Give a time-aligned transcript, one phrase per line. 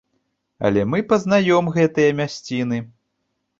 [0.69, 2.83] Але мы пазнаём гэтыя мясціны.